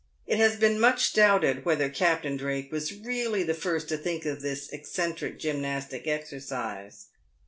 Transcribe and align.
It 0.25 0.39
has 0.39 0.55
been 0.55 0.79
much 0.79 1.13
doubted 1.13 1.63
whether 1.63 1.87
Captain 1.87 2.35
Drake 2.35 2.71
was 2.71 2.91
really 2.91 3.43
the 3.43 3.53
first 3.53 3.87
to 3.89 3.97
think 3.97 4.25
of 4.25 4.41
this 4.41 4.67
eccentric 4.73 5.37
gymnastic 5.37 6.07
exercise. 6.07 7.09